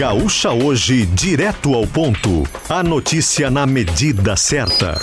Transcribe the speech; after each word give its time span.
Gaúcha 0.00 0.50
Hoje, 0.50 1.04
direto 1.04 1.74
ao 1.74 1.86
ponto. 1.86 2.44
A 2.70 2.82
notícia 2.82 3.50
na 3.50 3.66
medida 3.66 4.34
certa. 4.34 4.98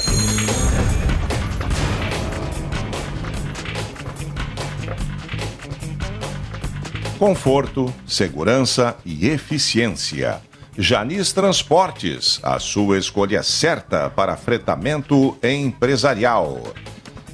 Conforto, 7.20 7.94
segurança 8.08 8.98
e 9.06 9.28
eficiência. 9.28 10.42
Janis 10.76 11.32
Transportes, 11.32 12.40
a 12.42 12.58
sua 12.58 12.98
escolha 12.98 13.44
certa 13.44 14.10
para 14.10 14.36
fretamento 14.36 15.38
empresarial. 15.44 16.74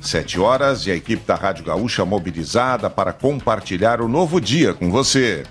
Sete 0.01 0.37
horas 0.37 0.85
e 0.85 0.91
a 0.91 0.95
equipe 0.97 1.25
da 1.25 1.35
Rádio 1.35 1.63
Gaúcha 1.63 2.03
mobilizada 2.03 2.89
para 2.89 3.13
compartilhar 3.13 4.01
o 4.01 4.09
novo 4.09 4.41
dia 4.41 4.73
com 4.73 4.91
você. 4.91 5.45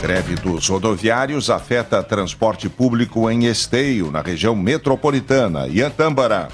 Greve 0.00 0.36
dos 0.36 0.68
rodoviários 0.68 1.50
afeta 1.50 2.04
transporte 2.04 2.68
público 2.68 3.28
em 3.28 3.46
Esteio, 3.46 4.12
na 4.12 4.22
região 4.22 4.54
metropolitana, 4.54 5.66
e 5.66 5.82
Antâmbara. 5.82 6.48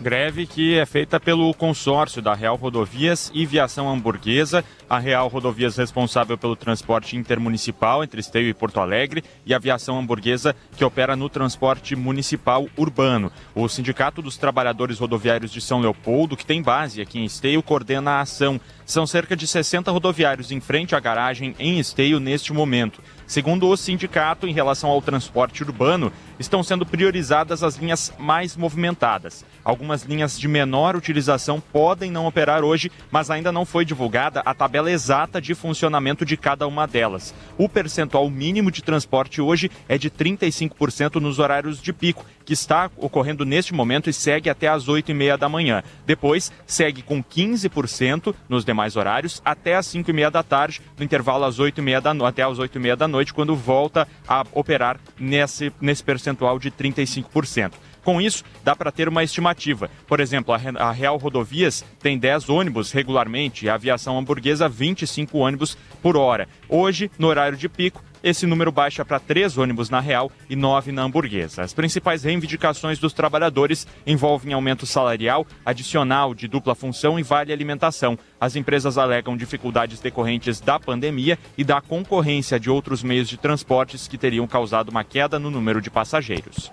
Greve 0.00 0.46
que 0.46 0.78
é 0.78 0.86
feita 0.86 1.18
pelo 1.18 1.52
consórcio 1.54 2.22
da 2.22 2.32
Real 2.32 2.54
Rodovias 2.54 3.32
e 3.34 3.44
Viação 3.44 3.90
Hamburguesa 3.90 4.64
a 4.88 4.98
Real 4.98 5.28
Rodovias 5.28 5.76
responsável 5.76 6.36
pelo 6.36 6.56
transporte 6.56 7.16
intermunicipal 7.16 8.02
entre 8.02 8.20
Esteio 8.20 8.48
e 8.48 8.54
Porto 8.54 8.80
Alegre 8.80 9.24
e 9.44 9.52
a 9.52 9.56
aviação 9.56 9.98
hamburguesa 9.98 10.54
que 10.76 10.84
opera 10.84 11.16
no 11.16 11.28
transporte 11.28 11.96
municipal 11.96 12.66
urbano. 12.76 13.30
O 13.54 13.68
Sindicato 13.68 14.22
dos 14.22 14.36
Trabalhadores 14.36 14.98
Rodoviários 14.98 15.52
de 15.52 15.60
São 15.60 15.80
Leopoldo, 15.80 16.36
que 16.36 16.46
tem 16.46 16.62
base 16.62 17.00
aqui 17.00 17.18
em 17.18 17.24
Esteio, 17.24 17.62
coordena 17.62 18.12
a 18.12 18.20
ação. 18.20 18.60
São 18.84 19.06
cerca 19.06 19.34
de 19.34 19.46
60 19.46 19.90
rodoviários 19.90 20.50
em 20.50 20.60
frente 20.60 20.94
à 20.94 21.00
garagem 21.00 21.54
em 21.58 21.78
Esteio 21.78 22.20
neste 22.20 22.52
momento. 22.52 23.00
Segundo 23.26 23.68
o 23.68 23.76
sindicato, 23.76 24.46
em 24.46 24.52
relação 24.52 24.90
ao 24.90 25.00
transporte 25.00 25.62
urbano, 25.62 26.12
estão 26.38 26.62
sendo 26.62 26.84
priorizadas 26.84 27.62
as 27.62 27.76
linhas 27.76 28.12
mais 28.18 28.54
movimentadas. 28.54 29.44
Algumas 29.64 30.02
linhas 30.02 30.38
de 30.38 30.46
menor 30.46 30.94
utilização 30.94 31.58
podem 31.58 32.10
não 32.10 32.26
operar 32.26 32.62
hoje, 32.62 32.92
mas 33.10 33.30
ainda 33.30 33.50
não 33.50 33.64
foi 33.64 33.84
divulgada 33.84 34.40
a 34.44 34.52
tabela 34.52 34.73
tabela 34.74 34.90
exata 34.90 35.40
de 35.40 35.54
funcionamento 35.54 36.24
de 36.24 36.36
cada 36.36 36.66
uma 36.66 36.84
delas. 36.84 37.32
O 37.56 37.68
percentual 37.68 38.28
mínimo 38.28 38.72
de 38.72 38.82
transporte 38.82 39.40
hoje 39.40 39.70
é 39.88 39.96
de 39.96 40.10
35% 40.10 41.20
nos 41.20 41.38
horários 41.38 41.80
de 41.80 41.92
pico, 41.92 42.26
que 42.44 42.54
está 42.54 42.90
ocorrendo 42.96 43.44
neste 43.44 43.72
momento 43.72 44.10
e 44.10 44.12
segue 44.12 44.50
até 44.50 44.66
às 44.66 44.88
8 44.88 45.12
e 45.12 45.14
meia 45.14 45.38
da 45.38 45.48
manhã. 45.48 45.80
Depois, 46.04 46.50
segue 46.66 47.02
com 47.02 47.22
15% 47.22 48.34
nos 48.48 48.64
demais 48.64 48.96
horários 48.96 49.40
até 49.44 49.76
às 49.76 49.86
5 49.86 50.10
e 50.10 50.12
meia 50.12 50.30
da 50.30 50.42
tarde, 50.42 50.82
no 50.98 51.04
intervalo 51.04 51.44
às 51.44 51.60
8 51.60 51.78
e 51.78 51.82
meia 51.82 52.00
da 52.00 52.12
no... 52.12 52.26
até 52.26 52.42
às 52.42 52.58
8 52.58 52.76
e 52.76 52.80
meia 52.80 52.96
da 52.96 53.06
noite, 53.06 53.32
quando 53.32 53.54
volta 53.54 54.08
a 54.26 54.44
operar 54.52 54.98
nesse, 55.16 55.72
nesse 55.80 56.02
percentual 56.02 56.58
de 56.58 56.72
35%. 56.72 57.74
Com 58.04 58.20
isso, 58.20 58.44
dá 58.62 58.76
para 58.76 58.92
ter 58.92 59.08
uma 59.08 59.24
estimativa. 59.24 59.90
Por 60.06 60.20
exemplo, 60.20 60.54
a 60.54 60.92
Real 60.92 61.16
Rodovias 61.16 61.82
tem 62.00 62.18
10 62.18 62.50
ônibus 62.50 62.92
regularmente 62.92 63.64
e 63.64 63.68
a 63.70 63.74
aviação 63.74 64.18
hamburguesa 64.18 64.68
25 64.68 65.38
ônibus 65.38 65.76
por 66.02 66.16
hora. 66.16 66.46
Hoje, 66.68 67.10
no 67.18 67.28
horário 67.28 67.56
de 67.56 67.68
pico, 67.68 68.04
esse 68.22 68.46
número 68.46 68.72
baixa 68.72 69.04
para 69.04 69.20
três 69.20 69.58
ônibus 69.58 69.90
na 69.90 70.00
Real 70.00 70.32
e 70.48 70.56
nove 70.56 70.90
na 70.92 71.02
Hamburguesa. 71.02 71.62
As 71.62 71.74
principais 71.74 72.24
reivindicações 72.24 72.98
dos 72.98 73.12
trabalhadores 73.12 73.86
envolvem 74.06 74.54
aumento 74.54 74.86
salarial, 74.86 75.46
adicional 75.64 76.34
de 76.34 76.48
dupla 76.48 76.74
função 76.74 77.18
e 77.18 77.22
vale 77.22 77.52
alimentação. 77.52 78.18
As 78.40 78.56
empresas 78.56 78.96
alegam 78.96 79.36
dificuldades 79.36 80.00
decorrentes 80.00 80.58
da 80.58 80.80
pandemia 80.80 81.38
e 81.56 81.64
da 81.64 81.82
concorrência 81.82 82.58
de 82.58 82.70
outros 82.70 83.02
meios 83.02 83.28
de 83.28 83.36
transportes 83.36 84.08
que 84.08 84.16
teriam 84.16 84.46
causado 84.46 84.88
uma 84.88 85.04
queda 85.04 85.38
no 85.38 85.50
número 85.50 85.82
de 85.82 85.90
passageiros. 85.90 86.72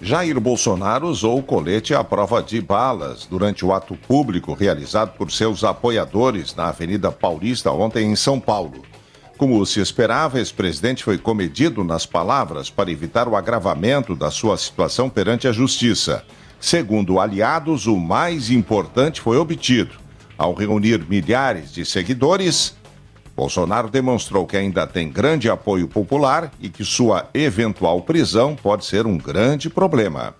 Jair 0.00 0.40
Bolsonaro 0.40 1.06
usou 1.06 1.38
o 1.38 1.42
colete 1.42 1.94
à 1.94 2.02
prova 2.02 2.42
de 2.42 2.60
balas 2.60 3.26
durante 3.26 3.64
o 3.64 3.72
ato 3.72 3.94
público 3.94 4.52
realizado 4.52 5.16
por 5.16 5.30
seus 5.30 5.62
apoiadores 5.62 6.54
na 6.54 6.68
Avenida 6.68 7.12
Paulista 7.12 7.70
ontem 7.70 8.10
em 8.10 8.16
São 8.16 8.40
Paulo. 8.40 8.82
Como 9.36 9.64
se 9.66 9.80
esperava, 9.80 10.40
esse 10.40 10.52
presidente 10.52 11.04
foi 11.04 11.18
comedido 11.18 11.84
nas 11.84 12.06
palavras 12.06 12.70
para 12.70 12.90
evitar 12.90 13.28
o 13.28 13.36
agravamento 13.36 14.14
da 14.14 14.30
sua 14.30 14.56
situação 14.56 15.08
perante 15.10 15.48
a 15.48 15.52
justiça. 15.52 16.24
Segundo 16.60 17.18
aliados, 17.18 17.86
o 17.86 17.96
mais 17.96 18.50
importante 18.50 19.20
foi 19.20 19.36
obtido. 19.36 19.96
Ao 20.38 20.54
reunir 20.54 21.04
milhares 21.08 21.72
de 21.72 21.84
seguidores, 21.84 22.76
Bolsonaro 23.34 23.90
demonstrou 23.90 24.46
que 24.46 24.56
ainda 24.56 24.86
tem 24.86 25.10
grande 25.10 25.48
apoio 25.48 25.88
popular 25.88 26.50
e 26.60 26.68
que 26.68 26.84
sua 26.84 27.28
eventual 27.32 28.02
prisão 28.02 28.54
pode 28.54 28.84
ser 28.84 29.06
um 29.06 29.16
grande 29.16 29.70
problema. 29.70 30.34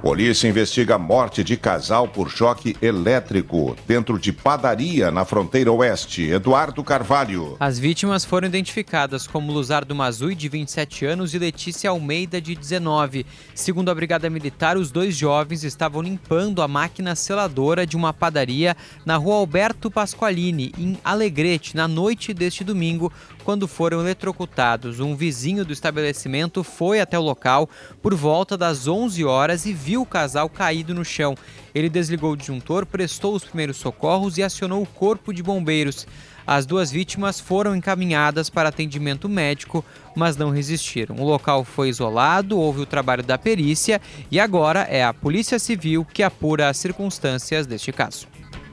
Polícia 0.00 0.46
investiga 0.46 0.94
a 0.94 0.98
morte 0.98 1.42
de 1.42 1.56
casal 1.56 2.06
por 2.06 2.30
choque 2.30 2.76
elétrico 2.80 3.76
dentro 3.84 4.16
de 4.16 4.32
padaria 4.32 5.10
na 5.10 5.24
fronteira 5.24 5.72
oeste. 5.72 6.22
Eduardo 6.22 6.84
Carvalho. 6.84 7.56
As 7.58 7.80
vítimas 7.80 8.24
foram 8.24 8.46
identificadas 8.46 9.26
como 9.26 9.52
Luzardo 9.52 9.96
Mazui, 9.96 10.36
de 10.36 10.48
27 10.48 11.04
anos, 11.04 11.34
e 11.34 11.38
Letícia 11.38 11.90
Almeida, 11.90 12.40
de 12.40 12.54
19. 12.54 13.26
Segundo 13.56 13.90
a 13.90 13.94
Brigada 13.94 14.30
Militar, 14.30 14.76
os 14.76 14.92
dois 14.92 15.16
jovens 15.16 15.64
estavam 15.64 16.00
limpando 16.00 16.62
a 16.62 16.68
máquina 16.68 17.16
seladora 17.16 17.84
de 17.84 17.96
uma 17.96 18.12
padaria 18.14 18.76
na 19.04 19.16
rua 19.16 19.34
Alberto 19.34 19.90
Pasqualini, 19.90 20.72
em 20.78 20.96
Alegrete, 21.04 21.74
na 21.74 21.88
noite 21.88 22.32
deste 22.32 22.62
domingo, 22.62 23.12
quando 23.44 23.66
foram 23.66 24.00
eletrocutados. 24.00 25.00
Um 25.00 25.16
vizinho 25.16 25.64
do 25.64 25.72
estabelecimento 25.72 26.62
foi 26.62 27.00
até 27.00 27.18
o 27.18 27.22
local 27.22 27.68
por 28.00 28.14
volta 28.14 28.56
das 28.56 28.86
11 28.86 29.24
horas 29.24 29.66
e 29.66 29.72
viu 29.88 30.02
o 30.02 30.06
casal 30.06 30.50
caído 30.50 30.92
no 30.92 31.02
chão. 31.02 31.34
Ele 31.74 31.88
desligou 31.88 32.32
o 32.32 32.36
disjuntor, 32.36 32.84
prestou 32.84 33.34
os 33.34 33.42
primeiros 33.42 33.78
socorros 33.78 34.36
e 34.36 34.42
acionou 34.42 34.82
o 34.82 34.86
corpo 34.86 35.32
de 35.32 35.42
bombeiros. 35.42 36.06
As 36.46 36.66
duas 36.66 36.90
vítimas 36.90 37.40
foram 37.40 37.74
encaminhadas 37.74 38.50
para 38.50 38.68
atendimento 38.68 39.30
médico, 39.30 39.82
mas 40.14 40.36
não 40.36 40.50
resistiram. 40.50 41.16
O 41.16 41.24
local 41.24 41.64
foi 41.64 41.88
isolado, 41.88 42.58
houve 42.58 42.82
o 42.82 42.86
trabalho 42.86 43.22
da 43.22 43.38
perícia 43.38 43.98
e 44.30 44.38
agora 44.38 44.80
é 44.80 45.02
a 45.02 45.14
Polícia 45.14 45.58
Civil 45.58 46.04
que 46.04 46.22
apura 46.22 46.68
as 46.68 46.76
circunstâncias 46.76 47.66
deste 47.66 47.90
caso. 47.90 48.26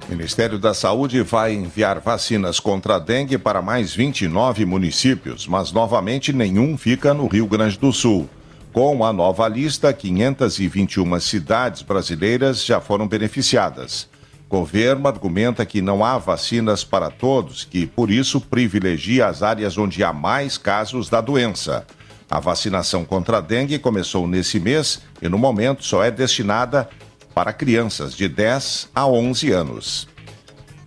O 0.10 0.12
Ministério 0.12 0.60
da 0.60 0.74
Saúde 0.74 1.22
vai 1.22 1.54
enviar 1.54 2.02
vacinas 2.02 2.60
contra 2.60 2.98
a 2.98 3.00
dengue 3.00 3.38
para 3.38 3.62
mais 3.62 3.96
29 3.96 4.66
municípios, 4.66 5.48
mas 5.48 5.72
novamente 5.72 6.34
nenhum 6.34 6.78
fica 6.78 7.14
no 7.14 7.26
Rio 7.28 7.48
Grande 7.48 7.80
do 7.80 7.94
Sul. 7.94 8.30
Com 8.76 9.06
a 9.06 9.14
nova 9.14 9.48
lista, 9.48 9.94
521 9.94 11.18
cidades 11.22 11.82
brasileiras 11.82 12.66
já 12.66 12.82
foram 12.82 13.08
beneficiadas. 13.08 14.10
Governo 14.50 15.08
argumenta 15.08 15.66
que 15.66 15.82
não 15.82 16.04
há 16.04 16.18
vacinas 16.18 16.84
para 16.84 17.10
todos, 17.10 17.64
que 17.64 17.88
por 17.88 18.12
isso 18.12 18.42
privilegia 18.42 19.28
as 19.28 19.42
áreas 19.42 19.78
onde 19.78 20.04
há 20.04 20.12
mais 20.12 20.58
casos 20.58 21.08
da 21.10 21.22
doença. 21.22 21.88
A 22.30 22.42
vacinação 22.42 23.06
contra 23.06 23.38
a 23.38 23.40
dengue 23.40 23.80
começou 23.80 24.28
nesse 24.28 24.60
mês 24.60 25.02
e, 25.22 25.30
no 25.30 25.38
momento, 25.38 25.86
só 25.86 26.04
é 26.04 26.12
destinada 26.12 26.90
para 27.34 27.54
crianças 27.54 28.14
de 28.14 28.28
10 28.28 28.90
a 28.94 29.08
11 29.08 29.52
anos. 29.54 30.08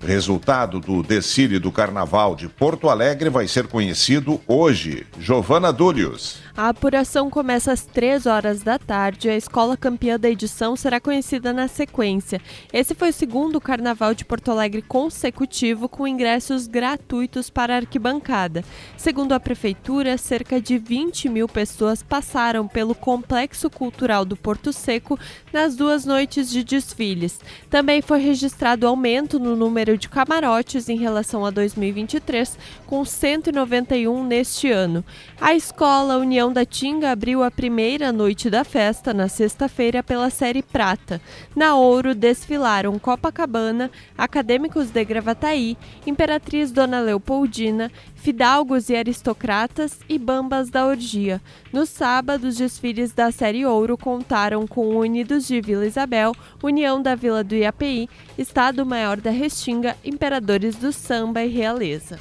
Resultado 0.01 0.79
do 0.79 1.03
desfile 1.03 1.59
do 1.59 1.73
Carnaval 1.73 2.37
de 2.37 2.49
Porto 2.49 2.89
Alegre 2.91 3.31
vai 3.31 3.49
ser 3.49 3.67
conhecido 3.67 4.41
hoje. 4.47 5.07
Giovana 5.19 5.73
Dúlios. 5.73 6.48
A 6.59 6.71
apuração 6.71 7.31
começa 7.31 7.71
às 7.71 7.87
3 7.87 8.27
horas 8.27 8.65
da 8.65 8.81
tarde. 8.81 9.31
A 9.31 9.37
escola 9.37 9.77
campeã 9.77 10.19
da 10.19 10.29
edição 10.29 10.75
será 10.75 10.99
conhecida 10.99 11.53
na 11.53 11.69
sequência. 11.69 12.41
Esse 12.73 12.97
foi 12.97 13.11
o 13.11 13.13
segundo 13.13 13.61
Carnaval 13.61 14.13
de 14.13 14.25
Porto 14.25 14.51
Alegre 14.51 14.83
consecutivo 14.83 15.89
com 15.89 16.05
ingressos 16.05 16.67
gratuitos 16.67 17.49
para 17.49 17.75
a 17.75 17.77
arquibancada. 17.77 18.65
Segundo 18.97 19.35
a 19.35 19.39
Prefeitura, 19.39 20.19
cerca 20.19 20.61
de 20.61 20.79
20 20.79 21.29
mil 21.29 21.47
pessoas 21.47 22.03
passaram 22.03 22.67
pelo 22.67 22.93
Complexo 22.93 23.71
Cultural 23.71 24.25
do 24.25 24.37
Porto 24.37 24.73
Seco 24.73 25.17
nas 25.53 25.77
duas 25.77 26.05
noites 26.05 26.51
de 26.51 26.65
desfiles. 26.65 27.41
Também 27.71 28.03
foi 28.03 28.19
registrado 28.19 28.85
aumento 28.85 29.39
no 29.39 29.55
número 29.55 29.97
de 29.97 30.09
camarotes 30.09 30.89
em 30.89 30.97
relação 30.97 31.47
a 31.47 31.51
2023, 31.51 32.59
com 32.85 33.05
191 33.05 34.27
neste 34.27 34.73
ano. 34.73 35.05
A 35.41 35.55
escola 35.55 36.17
União 36.17 36.48
da 36.53 36.65
Tinga 36.65 37.11
abriu 37.11 37.43
a 37.43 37.51
primeira 37.51 38.13
noite 38.13 38.49
da 38.49 38.65
festa 38.65 39.15
na 39.15 39.29
sexta-feira 39.29 40.03
pela 40.03 40.31
série 40.31 40.63
Prata. 40.63 41.21
Na 41.55 41.75
Ouro 41.77 42.15
desfilaram 42.15 42.99
Copacabana, 42.99 43.91
Acadêmicos 44.17 44.91
de 44.91 45.05
Gravataí, 45.05 45.77
Imperatriz 46.07 46.71
Dona 46.71 47.01
Leopoldina, 47.01 47.91
Fidalgos 48.15 48.89
e 48.89 48.97
Aristocratas 48.97 49.99
e 50.09 50.19
Bambas 50.19 50.71
da 50.71 50.87
Orgia. 50.87 51.41
No 51.73 51.87
sábado, 51.87 52.49
os 52.49 52.57
desfiles 52.57 53.13
da 53.13 53.31
série 53.31 53.65
Ouro 53.65 53.97
contaram 53.97 54.67
com 54.67 54.97
Unidos 54.97 55.47
de 55.47 55.61
Vila 55.61 55.87
Isabel, 55.87 56.35
União 56.63 57.01
da 57.01 57.15
Vila 57.15 57.45
do 57.45 57.55
Iapi, 57.55 58.09
Estado 58.37 58.85
Maior 58.85 59.21
da 59.21 59.31
Restinga, 59.31 59.97
Imperadores 60.05 60.77
do 60.77 60.93
Samba 60.93 61.43
e 61.43 61.49
Realeza. 61.49 62.19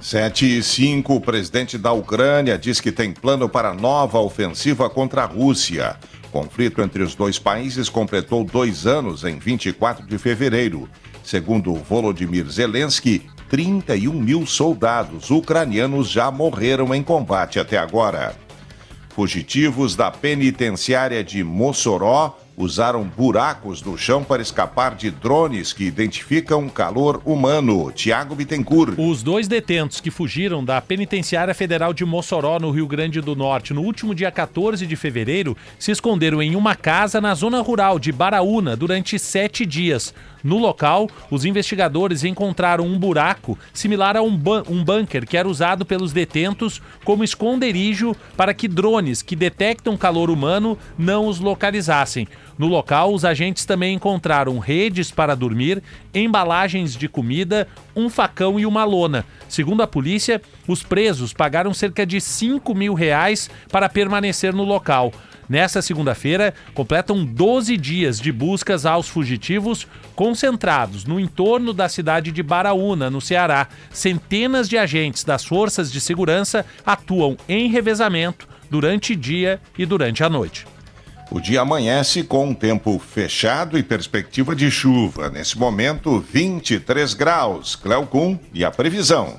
7 0.00 0.58
e 0.58 0.62
5, 0.62 1.12
o 1.12 1.20
presidente 1.20 1.76
da 1.76 1.92
Ucrânia 1.92 2.56
diz 2.56 2.80
que 2.80 2.92
tem 2.92 3.12
plano 3.12 3.48
para 3.48 3.74
nova 3.74 4.20
ofensiva 4.20 4.88
contra 4.88 5.22
a 5.22 5.26
Rússia. 5.26 5.96
O 6.28 6.28
conflito 6.28 6.80
entre 6.80 7.02
os 7.02 7.16
dois 7.16 7.36
países 7.38 7.88
completou 7.88 8.44
dois 8.44 8.86
anos 8.86 9.24
em 9.24 9.38
24 9.38 10.06
de 10.06 10.16
fevereiro. 10.16 10.88
Segundo 11.24 11.74
Volodymyr 11.74 12.48
Zelensky, 12.48 13.28
31 13.50 14.12
mil 14.12 14.46
soldados 14.46 15.30
ucranianos 15.30 16.08
já 16.08 16.30
morreram 16.30 16.94
em 16.94 17.02
combate 17.02 17.58
até 17.58 17.76
agora. 17.76 18.36
Fugitivos 19.08 19.96
da 19.96 20.12
penitenciária 20.12 21.24
de 21.24 21.42
Mossoró 21.42 22.38
usaram 22.58 23.04
buracos 23.04 23.82
no 23.82 23.96
chão 23.96 24.24
para 24.24 24.42
escapar 24.42 24.96
de 24.96 25.10
drones 25.10 25.72
que 25.72 25.84
identificam 25.84 26.68
calor 26.68 27.22
humano. 27.24 27.92
Tiago 27.92 28.34
Bittencourt. 28.34 28.98
Os 28.98 29.22
dois 29.22 29.46
detentos 29.46 30.00
que 30.00 30.10
fugiram 30.10 30.64
da 30.64 30.80
Penitenciária 30.80 31.54
Federal 31.54 31.94
de 31.94 32.04
Mossoró, 32.04 32.58
no 32.58 32.72
Rio 32.72 32.88
Grande 32.88 33.20
do 33.20 33.36
Norte, 33.36 33.72
no 33.72 33.82
último 33.82 34.12
dia 34.14 34.30
14 34.30 34.86
de 34.86 34.96
fevereiro, 34.96 35.56
se 35.78 35.92
esconderam 35.92 36.42
em 36.42 36.56
uma 36.56 36.74
casa 36.74 37.20
na 37.20 37.32
zona 37.34 37.60
rural 37.60 37.98
de 37.98 38.10
Baraúna 38.10 38.74
durante 38.74 39.18
sete 39.18 39.64
dias. 39.64 40.12
No 40.42 40.58
local, 40.58 41.08
os 41.30 41.44
investigadores 41.44 42.24
encontraram 42.24 42.86
um 42.86 42.98
buraco 42.98 43.58
similar 43.72 44.16
a 44.16 44.22
um, 44.22 44.40
um 44.68 44.84
bunker 44.84 45.26
que 45.26 45.36
era 45.36 45.48
usado 45.48 45.84
pelos 45.84 46.12
detentos 46.12 46.80
como 47.04 47.24
esconderijo 47.24 48.14
para 48.36 48.54
que 48.54 48.68
drones 48.68 49.20
que 49.20 49.34
detectam 49.34 49.96
calor 49.96 50.30
humano 50.30 50.78
não 50.96 51.26
os 51.26 51.40
localizassem. 51.40 52.28
No 52.58 52.66
local, 52.66 53.14
os 53.14 53.24
agentes 53.24 53.64
também 53.64 53.94
encontraram 53.94 54.58
redes 54.58 55.12
para 55.12 55.36
dormir, 55.36 55.80
embalagens 56.12 56.96
de 56.96 57.08
comida, 57.08 57.68
um 57.94 58.10
facão 58.10 58.58
e 58.58 58.66
uma 58.66 58.84
lona. 58.84 59.24
Segundo 59.48 59.82
a 59.82 59.86
polícia, 59.86 60.42
os 60.66 60.82
presos 60.82 61.32
pagaram 61.32 61.72
cerca 61.72 62.04
de 62.04 62.20
5 62.20 62.74
mil 62.74 62.94
reais 62.94 63.48
para 63.70 63.88
permanecer 63.88 64.52
no 64.52 64.64
local. 64.64 65.12
Nessa 65.48 65.80
segunda-feira, 65.80 66.52
completam 66.74 67.24
12 67.24 67.76
dias 67.76 68.20
de 68.20 68.30
buscas 68.30 68.84
aos 68.84 69.08
fugitivos 69.08 69.86
concentrados 70.14 71.04
no 71.04 71.18
entorno 71.18 71.72
da 71.72 71.88
cidade 71.88 72.30
de 72.30 72.42
Baraúna, 72.42 73.08
no 73.08 73.20
Ceará. 73.20 73.68
Centenas 73.90 74.68
de 74.68 74.76
agentes 74.76 75.24
das 75.24 75.44
forças 75.44 75.90
de 75.90 76.00
segurança 76.00 76.66
atuam 76.84 77.36
em 77.48 77.70
revezamento 77.70 78.46
durante 78.68 79.16
dia 79.16 79.58
e 79.78 79.86
durante 79.86 80.22
a 80.22 80.28
noite. 80.28 80.66
O 81.30 81.40
dia 81.40 81.60
amanhece 81.60 82.22
com 82.22 82.48
um 82.48 82.54
tempo 82.54 82.98
fechado 82.98 83.76
e 83.76 83.82
perspectiva 83.82 84.56
de 84.56 84.70
chuva. 84.70 85.28
Nesse 85.28 85.58
momento, 85.58 86.18
23 86.20 87.12
graus. 87.12 87.76
Cleocum 87.76 88.38
e 88.54 88.64
a 88.64 88.70
previsão. 88.70 89.38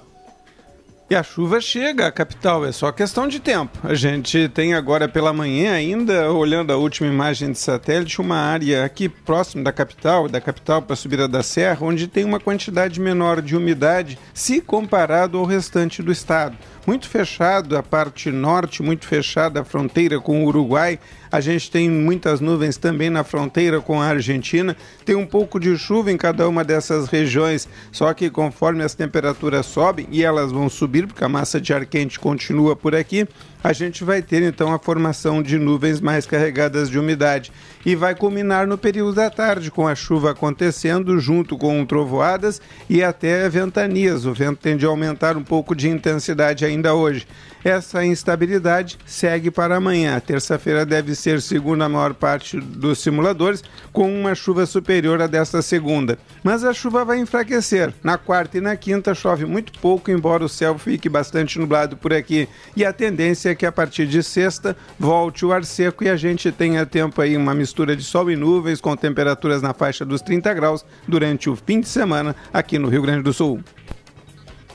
E 1.09 1.15
a 1.15 1.23
chuva 1.23 1.59
chega 1.59 2.05
à 2.05 2.11
capital, 2.11 2.63
é 2.63 2.71
só 2.71 2.91
questão 2.91 3.27
de 3.27 3.39
tempo. 3.39 3.79
A 3.83 3.95
gente 3.95 4.47
tem 4.49 4.75
agora 4.75 5.07
pela 5.07 5.33
manhã, 5.33 5.73
ainda 5.73 6.31
olhando 6.31 6.71
a 6.71 6.77
última 6.77 7.09
imagem 7.09 7.51
de 7.51 7.57
satélite, 7.57 8.21
uma 8.21 8.37
área 8.37 8.85
aqui 8.85 9.09
próximo 9.09 9.63
da 9.63 9.71
capital, 9.71 10.29
da 10.29 10.39
capital 10.39 10.83
para 10.83 10.93
a 10.93 10.95
subida 10.95 11.27
da 11.27 11.41
serra, 11.41 11.79
onde 11.81 12.07
tem 12.07 12.23
uma 12.23 12.39
quantidade 12.39 12.99
menor 12.99 13.41
de 13.41 13.57
umidade 13.57 14.19
se 14.35 14.61
comparado 14.61 15.39
ao 15.39 15.45
restante 15.45 16.03
do 16.03 16.11
estado 16.11 16.55
muito 16.89 17.07
fechado 17.07 17.77
a 17.77 17.83
parte 17.83 18.31
norte, 18.31 18.81
muito 18.81 19.05
fechada 19.05 19.61
a 19.61 19.63
fronteira 19.63 20.19
com 20.19 20.43
o 20.43 20.47
Uruguai. 20.47 20.97
A 21.31 21.39
gente 21.39 21.69
tem 21.69 21.87
muitas 21.87 22.41
nuvens 22.41 22.77
também 22.77 23.11
na 23.11 23.23
fronteira 23.23 23.79
com 23.79 24.01
a 24.01 24.07
Argentina. 24.07 24.75
Tem 25.05 25.15
um 25.15 25.25
pouco 25.27 25.59
de 25.59 25.77
chuva 25.77 26.11
em 26.11 26.17
cada 26.17 26.49
uma 26.49 26.63
dessas 26.63 27.07
regiões, 27.07 27.69
só 27.91 28.11
que 28.11 28.27
conforme 28.31 28.81
as 28.81 28.95
temperaturas 28.95 29.67
sobem, 29.67 30.07
e 30.09 30.23
elas 30.23 30.51
vão 30.51 30.67
subir, 30.67 31.05
porque 31.05 31.23
a 31.23 31.29
massa 31.29 31.61
de 31.61 31.71
ar 31.71 31.85
quente 31.85 32.19
continua 32.19 32.75
por 32.75 32.95
aqui, 32.95 33.27
a 33.63 33.73
gente 33.73 34.03
vai 34.03 34.21
ter 34.21 34.41
então 34.41 34.73
a 34.73 34.79
formação 34.79 35.43
de 35.43 35.57
nuvens 35.57 35.99
mais 35.99 36.25
carregadas 36.25 36.89
de 36.89 36.97
umidade 36.97 37.51
e 37.85 37.95
vai 37.95 38.15
culminar 38.15 38.65
no 38.65 38.77
período 38.77 39.15
da 39.15 39.29
tarde 39.29 39.69
com 39.69 39.87
a 39.87 39.95
chuva 39.95 40.31
acontecendo 40.31 41.19
junto 41.19 41.57
com 41.57 41.85
trovoadas 41.85 42.61
e 42.89 43.03
até 43.03 43.47
ventanias. 43.49 44.25
O 44.25 44.33
vento 44.33 44.59
tende 44.59 44.85
a 44.85 44.89
aumentar 44.89 45.35
um 45.35 45.43
pouco 45.43 45.75
de 45.75 45.89
intensidade 45.89 46.63
ainda 46.65 46.93
hoje. 46.93 47.27
Essa 47.63 48.05
instabilidade 48.05 48.97
segue 49.05 49.51
para 49.51 49.75
amanhã. 49.75 50.19
Terça-feira 50.19 50.85
deve 50.85 51.13
ser, 51.13 51.41
segundo 51.41 51.83
a 51.83 51.89
maior 51.89 52.13
parte 52.13 52.59
dos 52.59 52.99
simuladores, 52.99 53.63
com 53.91 54.09
uma 54.11 54.33
chuva 54.33 54.65
superior 54.65 55.21
à 55.21 55.27
desta 55.27 55.61
segunda. 55.61 56.17
Mas 56.43 56.63
a 56.63 56.73
chuva 56.73 57.03
vai 57.03 57.19
enfraquecer. 57.19 57.93
Na 58.01 58.17
quarta 58.17 58.57
e 58.57 58.61
na 58.61 58.75
quinta 58.75 59.13
chove 59.13 59.45
muito 59.45 59.77
pouco, 59.79 60.09
embora 60.09 60.43
o 60.43 60.49
céu 60.49 60.77
fique 60.77 61.09
bastante 61.09 61.59
nublado 61.59 61.97
por 61.97 62.13
aqui. 62.13 62.47
E 62.75 62.85
a 62.85 62.93
tendência 62.93 63.49
é 63.49 63.55
que 63.55 63.65
a 63.65 63.71
partir 63.71 64.07
de 64.07 64.23
sexta 64.23 64.75
volte 64.97 65.45
o 65.45 65.51
ar 65.51 65.65
seco 65.65 66.03
e 66.03 66.09
a 66.09 66.15
gente 66.15 66.51
tenha 66.51 66.85
tempo 66.85 67.21
aí 67.21 67.35
uma 67.35 67.53
mistura 67.53 67.95
de 67.95 68.03
sol 68.03 68.31
e 68.31 68.35
nuvens 68.35 68.79
com 68.79 68.95
temperaturas 68.95 69.61
na 69.61 69.73
faixa 69.73 70.05
dos 70.05 70.21
30 70.21 70.53
graus 70.53 70.85
durante 71.07 71.49
o 71.49 71.55
fim 71.55 71.81
de 71.81 71.89
semana 71.89 72.35
aqui 72.53 72.79
no 72.79 72.87
Rio 72.87 73.01
Grande 73.01 73.23
do 73.23 73.33
Sul 73.33 73.61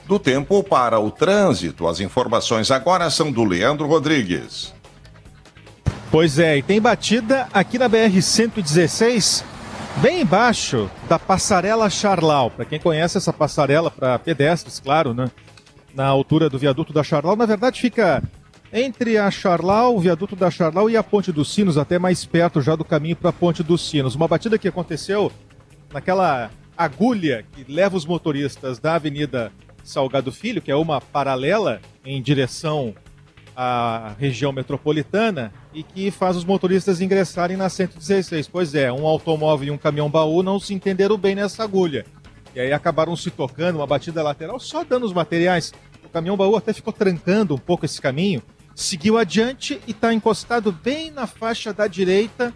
do 0.07 0.19
tempo 0.19 0.63
para 0.63 0.99
o 0.99 1.11
trânsito. 1.11 1.87
As 1.87 2.01
informações 2.01 2.71
agora 2.71 3.09
são 3.11 3.33
do 3.33 3.45
Leandro 3.45 3.87
Rodrigues. 3.87 4.73
Pois 6.11 6.39
é, 6.39 6.59
e 6.59 6.63
tem 6.63 6.81
batida 6.81 7.49
aqui 7.53 7.77
na 7.79 7.91
BR-116, 7.91 9.43
bem 9.97 10.21
embaixo 10.21 10.89
da 11.09 11.19
passarela 11.19 11.91
Charlau. 11.91 12.51
Para 12.51 12.65
quem 12.65 12.79
conhece 12.79 13.19
essa 13.19 13.33
passarela 13.33 13.91
para 13.91 14.19
pedestres, 14.19 14.79
claro, 14.79 15.13
né? 15.13 15.31
Na 15.93 16.07
altura 16.07 16.49
do 16.49 16.59
viaduto 16.59 16.93
da 16.93 17.03
Charlau, 17.03 17.35
na 17.35 17.47
verdade 17.47 17.81
fica 17.81 18.23
entre 18.73 19.17
a 19.17 19.31
Charlau, 19.31 19.97
o 19.97 20.01
viaduto 20.01 20.35
da 20.35 20.51
Charlau 20.51 20.91
e 20.91 20.97
a 20.97 21.03
Ponte 21.03 21.33
dos 21.33 21.53
Sinos, 21.53 21.79
até 21.79 21.99
mais 21.99 22.25
perto 22.25 22.61
já 22.61 22.75
do 22.75 22.85
caminho 22.85 23.17
para 23.17 23.31
a 23.31 23.33
Ponte 23.33 23.63
dos 23.63 23.89
Sinos. 23.89 24.15
Uma 24.15 24.29
batida 24.29 24.59
que 24.59 24.69
aconteceu 24.69 25.33
naquela 25.93 26.51
agulha 26.77 27.45
que 27.53 27.65
leva 27.73 27.97
os 27.97 28.05
motoristas 28.05 28.79
da 28.79 28.95
Avenida 28.95 29.53
Salgado 29.85 30.33
Filho, 30.33 30.63
que 30.63 30.71
é 30.71 30.77
uma 30.77 31.01
paralela 31.01 31.81
em 32.05 32.21
direção 32.21 32.95
à 33.55 34.15
região 34.19 34.51
metropolitana 34.51 35.53
e 35.73 35.83
que 35.83 36.11
faz 36.11 36.37
os 36.37 36.45
motoristas 36.45 37.01
ingressarem 37.01 37.57
na 37.57 37.69
116. 37.69 38.49
Pois 38.49 38.75
é, 38.75 38.91
um 38.91 39.07
automóvel 39.07 39.69
e 39.69 39.71
um 39.71 39.79
caminhão 39.79 40.11
baú 40.11 40.43
não 40.43 40.59
se 40.59 40.75
entenderam 40.75 41.17
bem 41.17 41.35
nessa 41.35 41.63
agulha. 41.63 42.05
E 42.55 42.61
aí 42.61 42.73
acabaram 42.73 43.15
se 43.15 43.31
tocando, 43.31 43.77
uma 43.77 43.87
batida 43.87 44.23
lateral, 44.23 44.59
só 44.59 44.83
dando 44.83 45.05
os 45.05 45.13
materiais. 45.13 45.73
O 46.05 46.09
caminhão 46.09 46.37
baú 46.37 46.57
até 46.57 46.73
ficou 46.73 46.93
trancando 46.93 47.55
um 47.55 47.59
pouco 47.59 47.85
esse 47.85 48.01
caminho, 48.01 48.43
seguiu 48.75 49.19
adiante 49.19 49.81
e 49.87 49.91
está 49.91 50.13
encostado 50.13 50.73
bem 50.73 51.11
na 51.11 51.27
faixa 51.27 51.73
da 51.73 51.87
direita, 51.87 52.55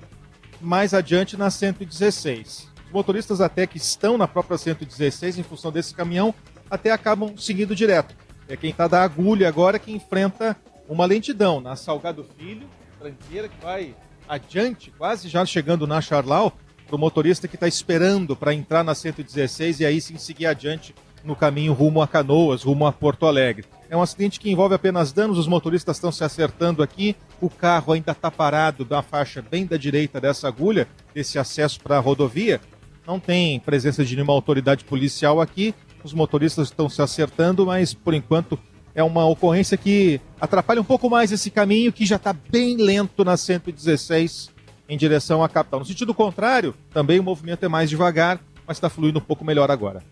mais 0.61 0.95
adiante 0.95 1.37
na 1.37 1.51
116. 1.51 2.69
Os 2.87 2.93
motoristas 2.93 3.41
até 3.41 3.67
que 3.67 3.77
estão 3.77 4.17
na 4.17 4.27
própria 4.27 4.57
116 4.57 5.39
em 5.39 5.43
função 5.43 5.71
desse 5.71 5.95
caminhão 5.95 6.35
até 6.71 6.91
acabam 6.91 7.37
seguindo 7.37 7.75
direto. 7.75 8.15
É 8.49 8.57
quem 8.57 8.71
está 8.71 8.89
da 8.89 9.03
agulha 9.03 9.49
agora 9.49 9.79
que 9.79 9.93
enfrenta 9.93 10.57
uma 10.89 11.05
lentidão 11.05 11.61
na 11.61 11.77
Salgado 11.77 12.27
Filho, 12.37 12.67
tranqueira 12.99 13.49
que 13.49 13.63
vai 13.63 13.95
adiante, 14.29 14.91
quase 14.97 15.29
já 15.29 15.45
chegando 15.45 15.87
na 15.87 16.01
Charlau, 16.01 16.57
para 16.87 16.97
o 16.97 16.99
motorista 16.99 17.47
que 17.47 17.57
está 17.57 17.69
esperando 17.69 18.35
para 18.35 18.55
entrar 18.55 18.83
na 18.83 18.95
116 18.95 19.81
e 19.81 19.87
aí 19.87 20.01
sim 20.01 20.17
seguir 20.17 20.47
adiante 20.47 20.95
no 21.23 21.37
caminho 21.37 21.75
rumo 21.75 22.01
a 22.01 22.09
Canoas, 22.09 22.63
rumo 22.63 22.87
a 22.87 22.93
Porto 22.93 23.27
Alegre. 23.27 23.67
É 23.91 23.97
um 23.97 24.03
acidente 24.03 24.41
que 24.41 24.51
envolve 24.51 24.75
apenas 24.75 25.13
danos, 25.13 25.39
os 25.39 25.47
motoristas 25.47 25.97
estão 25.97 26.13
se 26.13 26.25
acertando 26.25 26.83
aqui, 26.83 27.17
o 27.41 27.51
carro 27.51 27.93
ainda 27.93 28.13
está 28.13 28.31
parado 28.31 28.87
na 28.89 29.03
faixa 29.03 29.43
bem 29.43 29.67
da 29.67 29.77
direita 29.77 30.21
dessa 30.21 30.49
agulha, 30.49 30.89
desse 31.15 31.39
acesso 31.39 31.81
para 31.81 31.97
a 31.97 32.01
rodovia. 32.01 32.61
Não 33.07 33.19
tem 33.19 33.59
presença 33.61 34.05
de 34.05 34.15
nenhuma 34.15 34.33
autoridade 34.33 34.85
policial 34.85 35.41
aqui, 35.41 35.75
os 36.03 36.13
motoristas 36.13 36.69
estão 36.69 36.89
se 36.89 37.03
acertando, 37.03 37.67
mas 37.67 37.93
por 37.95 38.15
enquanto 38.15 38.59
é 38.95 39.03
uma 39.03 39.27
ocorrência 39.27 39.77
que 39.77 40.21
atrapalha 40.41 40.81
um 40.81 40.85
pouco 40.85 41.09
mais 41.09 41.31
esse 41.31 41.51
caminho 41.51 41.93
que 41.93 42.05
já 42.05 42.17
está 42.17 42.33
bem 42.33 42.77
lento 42.77 43.25
na 43.25 43.37
116 43.37 44.51
em 44.89 44.97
direção 44.97 45.45
à 45.45 45.49
capital. 45.49 45.81
No 45.81 45.87
sentido 45.87 46.15
contrário, 46.15 46.75
também 46.93 47.21
o 47.21 47.23
movimento 47.23 47.65
é 47.65 47.69
mais 47.69 47.91
devagar, 47.91 48.41
mas 48.67 48.77
está 48.77 48.89
fluindo 48.89 49.19
um 49.19 49.23
pouco 49.23 49.45
melhor 49.45 49.71
agora. 49.71 50.03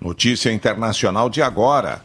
Notícia 0.00 0.52
internacional 0.52 1.30
de 1.30 1.40
agora. 1.40 2.04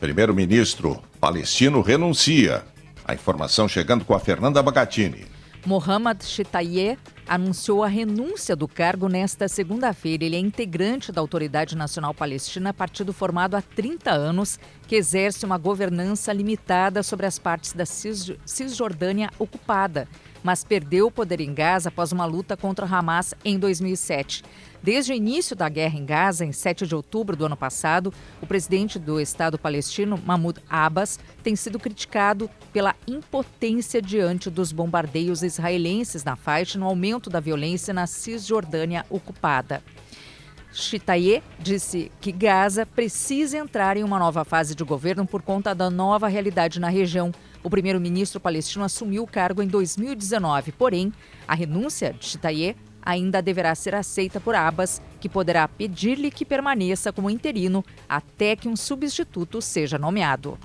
Primeiro-ministro 0.00 1.00
palestino 1.20 1.80
renuncia. 1.82 2.64
A 3.04 3.14
informação 3.14 3.68
chegando 3.68 4.04
com 4.04 4.14
a 4.14 4.20
Fernanda 4.20 4.62
Bagatini. 4.62 5.26
Mohammad 5.64 6.22
Shitaye 6.22 6.98
anunciou 7.26 7.82
a 7.82 7.88
renúncia 7.88 8.54
do 8.54 8.66
cargo 8.66 9.08
nesta 9.08 9.48
segunda-feira. 9.48 10.24
Ele 10.24 10.36
é 10.36 10.38
integrante 10.38 11.12
da 11.12 11.20
Autoridade 11.20 11.76
Nacional 11.76 12.12
Palestina, 12.12 12.74
partido 12.74 13.12
formado 13.12 13.54
há 13.54 13.62
30 13.62 14.10
anos, 14.10 14.58
que 14.86 14.96
exerce 14.96 15.46
uma 15.46 15.58
governança 15.58 16.32
limitada 16.32 17.02
sobre 17.02 17.26
as 17.26 17.38
partes 17.38 17.72
da 17.72 17.84
Cisjordânia 17.86 19.30
ocupada, 19.38 20.08
mas 20.42 20.64
perdeu 20.64 21.06
o 21.06 21.10
poder 21.10 21.40
em 21.40 21.54
Gaza 21.54 21.88
após 21.88 22.12
uma 22.12 22.24
luta 22.24 22.56
contra 22.56 22.86
Hamas 22.86 23.34
em 23.44 23.58
2007. 23.58 24.42
Desde 24.82 25.12
o 25.12 25.14
início 25.14 25.54
da 25.54 25.68
guerra 25.68 25.96
em 25.96 26.04
Gaza, 26.04 26.44
em 26.44 26.50
7 26.50 26.88
de 26.88 26.94
outubro 26.94 27.36
do 27.36 27.46
ano 27.46 27.56
passado, 27.56 28.12
o 28.40 28.46
presidente 28.46 28.98
do 28.98 29.20
Estado 29.20 29.56
palestino, 29.56 30.20
Mahmoud 30.26 30.60
Abbas, 30.68 31.20
tem 31.40 31.54
sido 31.54 31.78
criticado 31.78 32.50
pela 32.72 32.96
impotência 33.06 34.02
diante 34.02 34.50
dos 34.50 34.72
bombardeios 34.72 35.44
israelenses 35.44 36.24
na 36.24 36.34
faixa 36.34 36.76
e 36.76 36.80
no 36.80 36.86
aumento 36.86 37.30
da 37.30 37.38
violência 37.38 37.94
na 37.94 38.08
Cisjordânia 38.08 39.06
ocupada. 39.08 39.80
Chitaye 40.72 41.42
disse 41.60 42.10
que 42.20 42.32
Gaza 42.32 42.84
precisa 42.84 43.58
entrar 43.58 43.96
em 43.96 44.02
uma 44.02 44.18
nova 44.18 44.44
fase 44.44 44.74
de 44.74 44.82
governo 44.82 45.26
por 45.26 45.42
conta 45.42 45.74
da 45.74 45.90
nova 45.90 46.26
realidade 46.26 46.80
na 46.80 46.88
região. 46.88 47.30
O 47.62 47.70
primeiro-ministro 47.70 48.40
palestino 48.40 48.84
assumiu 48.84 49.22
o 49.22 49.26
cargo 49.28 49.62
em 49.62 49.68
2019, 49.68 50.72
porém, 50.72 51.12
a 51.46 51.54
renúncia 51.54 52.12
de 52.14 52.24
Chitaye 52.24 52.74
ainda 53.02 53.42
deverá 53.42 53.74
ser 53.74 53.94
aceita 53.94 54.40
por 54.40 54.54
Abbas, 54.54 55.02
que 55.20 55.28
poderá 55.28 55.66
pedir-lhe 55.66 56.30
que 56.30 56.44
permaneça 56.44 57.12
como 57.12 57.28
interino 57.28 57.84
até 58.08 58.56
que 58.56 58.68
um 58.68 58.76
substituto 58.76 59.60
seja 59.60 59.98
nomeado. 59.98 60.58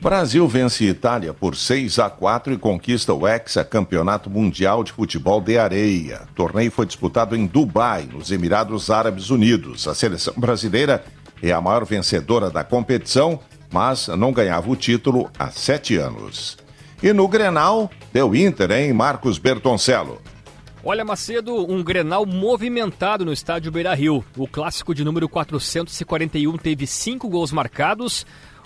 Brasil 0.00 0.48
vence 0.48 0.84
Itália 0.84 1.34
por 1.34 1.54
6 1.54 1.98
a 1.98 2.08
4 2.08 2.54
e 2.54 2.58
conquista 2.58 3.12
o 3.12 3.28
Hexa 3.28 3.62
Campeonato 3.62 4.30
Mundial 4.30 4.82
de 4.82 4.92
Futebol 4.92 5.42
de 5.42 5.58
Areia. 5.58 6.22
O 6.30 6.34
torneio 6.34 6.70
foi 6.70 6.86
disputado 6.86 7.36
em 7.36 7.46
Dubai, 7.46 8.08
nos 8.10 8.30
Emirados 8.30 8.90
Árabes 8.90 9.28
Unidos. 9.28 9.86
A 9.86 9.94
seleção 9.94 10.32
brasileira 10.38 11.04
é 11.42 11.52
a 11.52 11.60
maior 11.60 11.84
vencedora 11.84 12.50
da 12.50 12.64
competição, 12.64 13.40
mas 13.70 14.08
não 14.08 14.32
ganhava 14.32 14.70
o 14.70 14.76
título 14.76 15.30
há 15.38 15.50
sete 15.50 15.96
anos. 15.96 16.56
E 17.02 17.12
no 17.12 17.28
Grenal, 17.28 17.90
deu 18.10 18.34
Inter, 18.34 18.70
hein, 18.70 18.94
Marcos 18.94 19.36
Bertoncello? 19.38 20.20
Olha, 20.82 21.04
Macedo, 21.04 21.70
um 21.70 21.82
Grenal 21.82 22.24
movimentado 22.24 23.22
no 23.22 23.34
estádio 23.34 23.70
Beira-Rio. 23.70 24.24
O 24.34 24.48
clássico 24.48 24.94
de 24.94 25.04
número 25.04 25.28
441 25.28 26.56
teve 26.56 26.86
cinco 26.86 27.28
gols 27.28 27.52
marcados, 27.52 28.24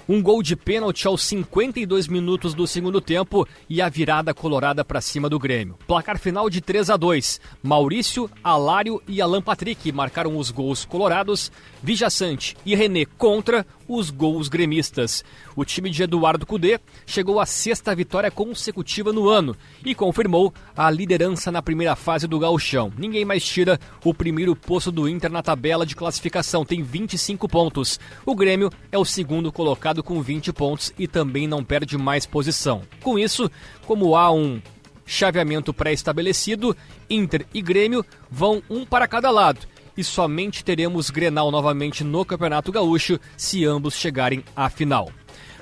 um 0.09 0.23
gol 0.23 0.40
de 0.40 0.54
pênalti 0.54 1.09
aos 1.09 1.25
52 1.25 2.06
minutos 2.06 2.54
do 2.54 2.68
segundo 2.68 3.00
tempo 3.00 3.49
e 3.68 3.83
a 3.83 3.88
virada 3.88 4.33
colorada 4.33 4.85
para 4.85 5.00
cima 5.00 5.28
do 5.28 5.40
Grêmio. 5.40 5.76
Placar 5.88 6.16
final 6.16 6.49
de 6.49 6.61
3 6.61 6.90
a 6.90 6.97
2. 6.97 7.40
Maurício, 7.61 8.30
Alário 8.44 9.02
e 9.09 9.21
Alan 9.21 9.42
Patrick 9.42 9.90
marcaram 9.90 10.37
os 10.37 10.52
gols 10.52 10.85
colorados, 10.85 11.50
Vijaçante 11.83 12.56
e 12.64 12.76
René 12.76 13.06
contra 13.18 13.66
os 13.88 14.11
gols 14.11 14.49
gremistas. 14.49 15.25
O 15.55 15.64
time 15.64 15.91
de 15.91 16.03
Eduardo 16.03 16.47
Cudê 16.47 16.81
chegou 17.07 17.41
à 17.41 17.47
sexta 17.47 17.95
vitória 17.95 18.31
consecutiva 18.31 19.12
no 19.12 19.29
ano 19.29 19.57
e 19.85 19.95
confirmou 19.95 20.53
a 20.76 20.91
liderança 20.91 21.50
na 21.50 21.62
primeira 21.62 21.97
fase 21.97 22.26
do 22.26 22.38
gauchão. 22.38 22.93
Ninguém 22.97 23.25
mais 23.25 23.45
tira 23.45 23.79
o 24.05 24.14
primeiro 24.14 24.55
posto 24.55 24.91
do 24.91 25.09
Inter 25.09 25.31
na 25.31 25.43
tabela 25.43 25.87
de 25.87 25.97
classificação, 25.97 26.64
tem 26.64 26.83
25 26.83 27.49
pontos. 27.49 27.99
O 28.25 28.35
Grêmio 28.35 28.71
é 28.91 28.99
o 28.99 29.05
segundo 29.05 29.53
colocado 29.53 30.03
com 30.03 30.21
20 30.23 30.53
pontos 30.53 30.93
e 30.99 31.07
também 31.07 31.47
não 31.47 31.64
perde 31.64 31.97
mais 31.97 32.26
posição. 32.26 32.83
Com 33.03 33.19
isso, 33.19 33.50
como 33.87 34.17
há 34.17 34.33
um 34.33 34.61
chaveamento 35.07 35.73
pré-estabelecido, 35.73 36.76
Inter 37.09 37.47
e 37.53 37.61
Grêmio 37.61 38.05
vão 38.31 38.62
um 38.71 38.87
para 38.87 39.07
cada 39.07 39.31
lado 39.31 39.74
e 39.97 40.03
somente 40.05 40.65
teremos 40.65 41.11
Grenal 41.11 41.51
novamente 41.51 42.03
no 42.03 42.25
Campeonato 42.25 42.73
Gaúcho 42.73 43.19
se 43.37 43.65
ambos 43.65 43.95
chegarem 43.95 44.45
à 44.55 44.69
final. 44.69 45.11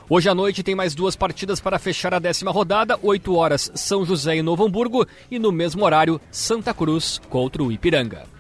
Hoje 0.09 0.29
à 0.29 0.35
noite 0.35 0.63
tem 0.63 0.75
mais 0.75 0.95
duas 0.95 1.17
partidas 1.17 1.61
para 1.61 1.79
fechar 1.79 2.13
a 2.13 2.19
décima 2.19 2.51
rodada, 2.51 2.99
8 3.03 3.35
horas 3.35 3.71
São 3.75 4.05
José 4.05 4.37
e 4.37 4.43
Novo 4.43 4.65
Hamburgo 4.65 5.07
e 5.31 5.39
no 5.39 5.51
mesmo 5.51 5.85
horário 5.85 6.21
Santa 6.31 6.75
Cruz 6.75 7.21
contra 7.31 7.63
o 7.63 7.73
Ipiranga. 7.73 8.32